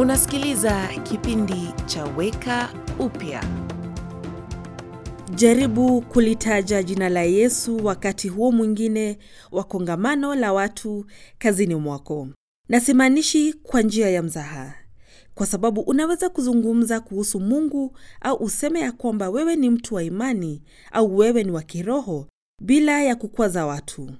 Unasikiliza 0.00 0.88
kipindi 1.02 1.68
cha 1.86 2.04
Weka 2.04 2.68
Upya. 2.98 3.44
Jaribu 5.34 6.00
kulitaja 6.02 6.82
jina 6.82 7.08
la 7.08 7.22
Yesu 7.22 7.80
wakati 7.84 8.28
huo 8.28 8.52
mwingine 8.52 9.18
wa 9.50 9.64
kongamano 9.64 10.34
la 10.34 10.52
watu 10.52 11.06
kazini 11.38 11.74
mwako, 11.74 12.28
na 12.68 12.80
simaanishi 12.80 13.52
kwa 13.52 13.82
njia 13.82 14.10
ya 14.10 14.22
mzaha, 14.22 14.74
kwa 15.34 15.46
sababu 15.46 15.80
unaweza 15.80 16.28
kuzungumza 16.28 17.00
kuhusu 17.00 17.40
Mungu 17.40 17.96
au 18.20 18.36
useme 18.44 18.80
ya 18.80 18.92
kwamba 18.92 19.30
wewe 19.30 19.56
ni 19.56 19.70
mtu 19.70 19.94
wa 19.94 20.02
imani 20.02 20.62
au 20.92 21.16
wewe 21.16 21.44
ni 21.44 21.50
wa 21.50 21.62
kiroho 21.62 22.26
bila 22.62 23.02
ya 23.02 23.16
kukwaza 23.16 23.66
watu. 23.66 24.10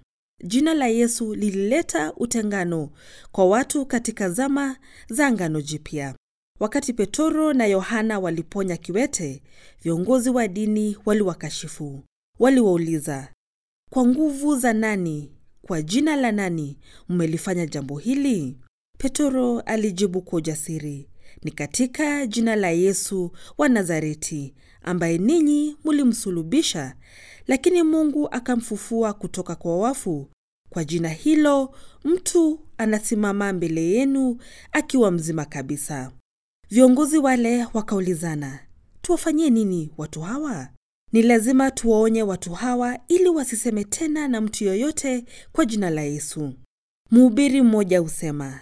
Jina 0.45 0.75
la 0.75 0.87
Yesu 0.89 1.35
lilileta 1.35 2.13
utengano 2.15 2.91
kwa 3.33 3.47
watu 3.49 3.87
katika 3.87 4.31
zama 4.31 4.77
za 5.11 5.27
Agano 5.27 5.61
Jipya. 5.61 6.15
Wakati 6.61 6.93
Petro 6.93 7.53
na 7.53 7.67
Yohana 7.67 8.19
waliponya 8.19 8.77
kiwete, 8.77 9.43
viongozi 9.83 10.31
wa 10.31 10.49
dini 10.49 10.97
waliwakashifu. 11.07 12.05
Waliwauliza, 12.39 13.29
kwa 13.91 14.07
nguvu 14.07 14.57
za 14.57 14.73
nani, 14.73 15.33
kwa 15.63 15.83
jina 15.83 16.17
la 16.17 16.33
nani 16.33 16.79
mmelifanya 17.09 17.67
jambo 17.67 17.99
hili? 17.99 18.59
Petro 18.99 19.61
alijibu 19.61 20.23
kwa 20.23 20.37
ujasiri, 20.37 21.09
ni 21.43 21.51
katika 21.51 22.27
jina 22.27 22.57
la 22.57 22.71
Yesu 22.71 23.31
wa 23.59 23.69
Nazareti, 23.69 24.55
ambaye 24.83 25.19
ninyi 25.19 25.77
mulimsulubisha, 25.85 26.95
lakini 27.47 27.83
Mungu 27.83 28.29
akamfufua 28.31 29.13
kutoka 29.13 29.55
kwa 29.57 29.79
wafu. 29.79 30.29
Kwa 30.71 30.85
jina 30.85 31.09
hilo 31.09 31.75
mtu 32.05 32.61
anasimama 32.79 33.53
mbele 33.53 33.91
yenu 33.91 34.39
akiwa 34.73 35.11
mzima 35.11 35.45
kabisa. 35.45 36.13
Viongozi 36.71 37.19
wale 37.19 37.67
wakaulizana, 37.75 38.59
tuwafanyie 39.03 39.51
nini 39.51 39.91
watu 39.97 40.21
hawa? 40.21 40.69
Ni 41.13 41.23
lazima 41.23 41.71
tuwaonye 41.71 42.23
watu 42.23 42.53
hawa 42.53 42.99
ili 43.09 43.29
wasiseme 43.29 43.85
tena 43.85 44.29
na 44.29 44.41
mtu 44.41 44.65
yoyote 44.65 45.25
kwa 45.53 45.65
jina 45.65 45.91
la 45.91 46.03
Yesu. 46.03 46.53
Mhubiri 47.11 47.63
mmoja 47.63 47.99
husema, 47.99 48.61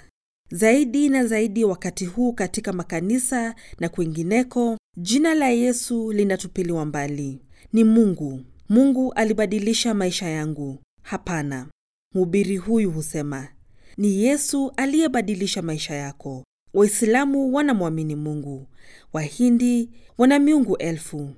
zaidi 0.50 1.08
na 1.08 1.27
zaidi 1.27 1.64
wakati 1.64 2.06
huu 2.06 2.32
katika 2.32 2.72
makanisa 2.72 3.54
na 3.80 3.88
kwingineko, 3.88 4.78
jina 4.96 5.34
la 5.34 5.48
Yesu 5.48 6.12
linatupiliwa 6.12 6.84
mbali. 6.84 7.41
Ni 7.72 7.84
Mungu. 7.84 8.41
Mungu 8.69 9.12
alibadilisha 9.12 9.94
maisha 9.94 10.28
yangu. 10.28 10.78
Hapana. 11.02 11.66
Mhubiri 12.14 12.56
huyu 12.56 12.91
husema, 12.91 13.48
ni 13.96 14.22
Yesu 14.24 14.72
aliyebadilisha 14.76 15.62
maisha 15.62 15.94
yako. 15.94 16.44
Waislamu 16.74 17.54
wanamwamini 17.54 18.14
Mungu, 18.16 18.66
Wahindi 19.12 19.91
wana 20.19 20.38
miungu 20.38 20.76
elfu. 20.76 21.30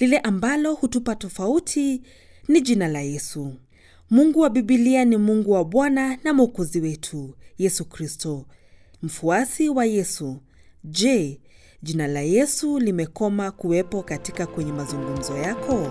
Lile 0.00 0.18
ambalo 0.18 0.74
hutupa 0.74 1.14
tofauti 1.16 2.02
ni 2.48 2.60
jina 2.60 2.88
la 2.88 3.00
Yesu. 3.00 3.52
Mungu 4.10 4.40
wa 4.40 4.50
Bibilia 4.50 5.04
ni 5.04 5.16
Mungu 5.16 5.50
wa 5.52 5.64
Bwana 5.64 6.18
na 6.24 6.32
Mwokozi 6.34 6.80
wetu 6.80 7.34
Yesu 7.58 7.84
Kristo. 7.84 8.44
Mfuasi 9.02 9.68
wa 9.68 9.86
Yesu, 9.86 10.36
je, 10.84 11.40
jina 11.82 12.06
la 12.06 12.20
Yesu 12.20 12.78
limekoma 12.78 13.50
kuwepo 13.50 14.02
katika 14.02 14.46
kwenye 14.46 14.72
mazungumzo 14.72 15.36
yako? 15.36 15.90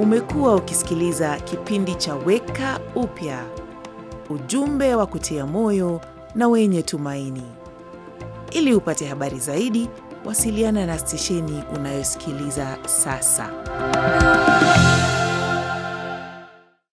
Umekuwa 0.00 0.54
ukisikiliza 0.56 1.40
kipindi 1.40 1.94
cha 1.94 2.14
Weka 2.14 2.80
Upya, 2.94 3.44
ujumbe 4.30 4.94
wa 4.94 5.06
kutia 5.06 5.46
moyo 5.46 6.00
na 6.34 6.48
wenye 6.48 6.82
tumaini. 6.82 7.42
Ili 8.50 8.74
upate 8.74 9.06
habari 9.06 9.38
zaidi, 9.38 9.88
wasiliana 10.26 10.86
na 10.86 10.98
stesheni 10.98 11.62
unayosikiliza 11.76 12.78
sasa. 12.86 13.50